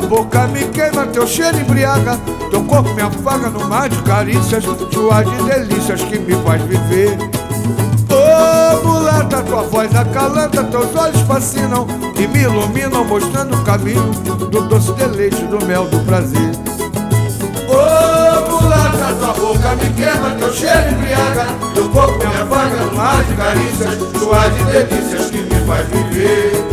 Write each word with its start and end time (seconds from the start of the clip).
boca 0.00 0.46
me 0.46 0.64
queima, 0.68 1.06
teu 1.06 1.26
cheiro 1.26 1.58
embriaga. 1.58 2.16
Teu 2.50 2.62
corpo 2.64 2.92
me 2.94 3.02
afaga 3.02 3.50
no 3.50 3.68
mar 3.68 3.88
de 3.88 4.00
carícias 4.02 4.64
Suas 4.92 5.26
de 5.30 5.42
delícias 5.44 6.02
que 6.02 6.18
me 6.18 6.34
faz 6.42 6.62
viver. 6.62 7.18
Ô 8.10 8.14
oh, 8.14 8.86
mulata, 8.86 9.42
tua 9.42 9.62
voz 9.62 9.94
acalanta 9.94 10.62
Teus 10.64 10.94
olhos 10.94 11.20
fascinam 11.22 11.86
e 12.14 12.26
me 12.26 12.42
iluminam 12.42 13.04
Mostrando 13.06 13.56
o 13.56 13.64
caminho 13.64 14.12
do 14.50 14.60
doce 14.68 14.92
deleite 14.92 15.42
Do 15.46 15.64
mel 15.64 15.86
do 15.86 15.98
prazer. 16.00 16.52
Ô 17.68 17.72
oh, 17.72 18.50
mulata, 18.50 19.14
tua 19.18 19.32
boca 19.32 19.74
me 19.76 19.90
queima 19.94 20.30
Teu 20.38 20.52
cheiro 20.52 20.90
embriaga. 20.90 21.46
Teu 21.74 21.88
corpo 21.88 22.18
me 22.18 22.26
afaga 22.26 22.76
no 22.76 22.94
mar 22.94 23.24
de 23.24 23.34
carícias 23.34 23.98
Suas 24.18 24.54
de 24.54 24.64
delícias 24.64 25.30
que 25.30 25.38
me 25.38 25.60
faz 25.66 25.86
viver 25.88 26.72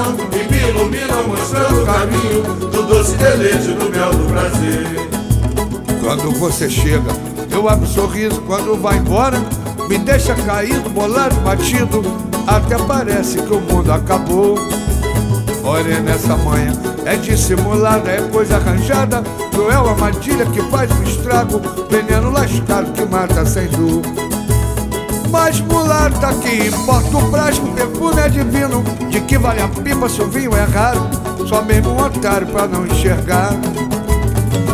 fascinam 0.00 0.16
e 0.32 0.50
me 0.50 0.68
iluminam, 0.68 1.28
mostrando 1.28 1.82
o 1.82 1.86
caminho 1.86 2.42
do 2.70 2.82
doce 2.84 3.16
deleite 3.16 3.68
do 3.72 3.90
mel 3.90 4.10
do 4.10 4.24
prazer. 4.32 4.86
Quando 6.02 6.30
você 6.38 6.68
chega, 6.68 7.10
eu 7.52 7.68
abro 7.68 7.84
um 7.84 7.88
sorriso, 7.88 8.40
quando 8.42 8.80
vai 8.80 8.96
embora, 8.96 9.38
me 9.88 9.98
deixa 9.98 10.34
caído, 10.34 10.88
bolado, 10.90 11.34
batido, 11.36 12.02
até 12.46 12.76
parece 12.78 13.40
que 13.42 13.52
o 13.52 13.60
mundo 13.60 13.92
acabou. 13.92 14.58
Olha 15.62 16.00
nessa 16.00 16.36
manhã, 16.36 16.72
é 17.04 17.16
dissimulada, 17.16 18.10
é 18.10 18.22
coisa 18.22 18.56
arranjada, 18.56 19.22
cruel 19.50 19.88
armadilha 19.88 20.46
que 20.46 20.62
faz 20.70 20.90
um 20.90 21.02
estrago, 21.02 21.60
veneno 21.88 22.30
lascado 22.30 22.92
que 22.92 23.04
mata 23.04 23.44
sem 23.44 23.68
dor. 23.68 24.29
Mas 25.30 25.60
mulata 25.60 26.34
que 26.34 26.66
importa 26.66 27.16
o 27.16 27.30
frasco, 27.30 27.66
perfume 27.68 28.20
é 28.20 28.28
divino. 28.28 28.82
De 29.08 29.20
que 29.20 29.38
vale 29.38 29.62
a 29.62 29.68
pipa 29.68 30.08
se 30.08 30.20
o 30.20 30.28
vinho 30.28 30.54
é 30.56 30.64
raro? 30.64 31.08
Só 31.46 31.62
mesmo 31.62 31.90
um 31.90 32.04
otário 32.04 32.46
pra 32.48 32.66
não 32.66 32.86
enxergar. 32.86 33.50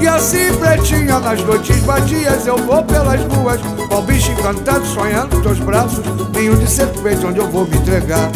E 0.00 0.06
assim 0.06 0.52
pretinha 0.58 1.20
nas 1.20 1.40
noites 1.44 1.78
vadias 1.78 2.46
Eu 2.46 2.58
vou 2.58 2.82
pelas 2.84 3.20
ruas. 3.34 3.60
Com 3.88 4.02
bicho 4.02 4.30
encantado 4.32 4.84
sonhando 4.86 5.40
teus 5.40 5.58
braços. 5.58 6.04
Ninho 6.34 6.56
de 6.56 6.70
serpente 6.70 7.24
onde 7.24 7.38
eu 7.38 7.50
vou 7.50 7.66
me 7.66 7.76
entregar. 7.76 8.30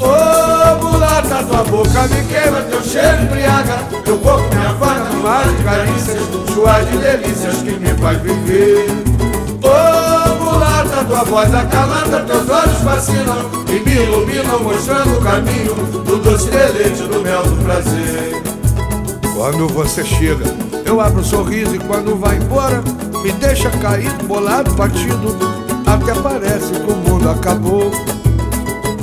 Ô 0.00 0.06
oh, 0.06 0.84
mulata, 0.84 1.42
tua 1.44 1.64
boca 1.64 2.02
me 2.08 2.24
queima 2.24 2.60
Teu 2.62 2.82
cheiro 2.82 3.22
embriaga. 3.22 3.78
Teu 4.04 4.18
corpo 4.18 4.54
me 4.54 4.66
afaga 4.66 5.04
no 5.04 5.22
mar 5.22 5.44
carícias 5.64 6.18
Suas 6.52 6.86
de 6.90 6.98
delícias 6.98 7.56
que 7.62 7.72
me 7.72 7.94
faz 7.94 8.20
viver 8.20 9.23
tua 11.02 11.24
voz 11.24 11.54
acalanta, 11.54 12.20
teus 12.20 12.48
olhos 12.48 12.78
fascinam 12.84 13.50
e 13.68 13.80
me 13.80 13.94
iluminam, 13.94 14.62
mostrando 14.62 15.18
o 15.18 15.22
caminho 15.22 15.74
do 16.04 16.18
doce 16.18 16.50
deleite 16.50 17.02
do 17.04 17.20
mel 17.22 17.42
do 17.42 17.56
prazer. 17.64 18.42
Quando 19.34 19.66
você 19.68 20.04
chega, 20.04 20.44
eu 20.84 21.00
abro 21.00 21.20
um 21.20 21.24
sorriso 21.24 21.74
e 21.74 21.78
quando 21.78 22.14
vai 22.16 22.36
embora, 22.36 22.82
me 23.22 23.32
deixa 23.32 23.70
caído, 23.70 24.24
bolado, 24.26 24.72
batido, 24.74 25.36
até 25.86 26.14
parece 26.14 26.72
que 26.72 26.92
o 26.92 26.96
mundo 26.96 27.30
acabou. 27.30 27.90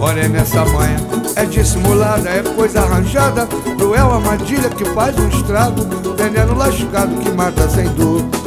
Olha 0.00 0.28
nessa 0.28 0.64
manhã, 0.66 0.96
é 1.34 1.44
dissimulada, 1.44 2.28
é 2.28 2.42
coisa 2.42 2.80
arranjada, 2.80 3.46
cruel 3.78 4.12
armadilha 4.12 4.68
que 4.68 4.84
faz 4.86 5.16
um 5.18 5.28
estrago, 5.28 5.80
veneno 6.16 6.54
lascado 6.54 7.16
que 7.20 7.30
mata 7.30 7.68
sem 7.68 7.88
dor. 7.90 8.37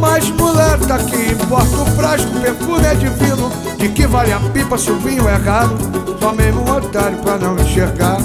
Mas 0.00 0.30
mulata 0.30 0.98
que 0.98 1.32
importa 1.32 1.76
o 1.76 1.86
frasco, 1.94 2.30
perfume 2.40 2.86
é 2.86 2.94
divino. 2.94 3.52
De 3.76 3.88
que 3.90 4.06
vale 4.06 4.32
a 4.32 4.40
pipa 4.40 4.78
se 4.78 4.90
o 4.90 4.98
vinho 4.98 5.28
é 5.28 5.34
raro? 5.34 5.76
Só 6.18 6.32
mesmo 6.32 6.62
um 6.62 6.70
otário 6.74 7.18
pra 7.18 7.36
não 7.36 7.54
enxergar. 7.58 8.16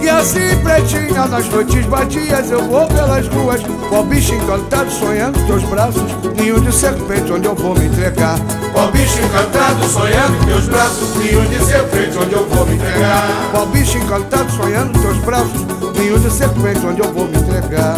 E 0.00 0.08
assim 0.08 0.56
pretinha 0.62 1.26
nas 1.26 1.48
noites 1.48 1.86
vadias 1.86 2.50
Eu 2.50 2.62
vou 2.68 2.86
pelas 2.86 3.26
ruas. 3.26 3.60
Qual 3.88 4.04
bicho 4.04 4.34
encantado 4.34 4.90
sonhando 4.92 5.44
teus 5.46 5.64
braços. 5.64 6.12
Ninho 6.36 6.60
de 6.60 6.72
serpente 6.72 7.32
onde 7.32 7.46
eu 7.46 7.54
vou 7.54 7.74
me 7.74 7.86
entregar. 7.86 8.38
Qual 8.72 8.92
bicho 8.92 9.18
encantado 9.18 9.84
sonhando 9.88 10.46
teus 10.46 10.66
braços. 10.66 11.16
Ninho 11.16 11.40
de 11.48 11.64
serpente 11.64 12.18
onde 12.18 12.32
eu 12.32 12.46
vou 12.48 12.66
me 12.66 12.76
entregar. 12.76 13.26
Qual 13.50 13.66
bicho 13.66 13.98
encantado 13.98 14.52
sonhando 14.52 15.00
teus 15.00 15.16
braços. 15.18 15.66
Ninho 15.98 16.18
de 16.18 16.30
serpente 16.30 16.86
onde 16.86 17.00
eu 17.00 17.12
vou 17.12 17.26
me 17.26 17.38
entregar 17.38 17.96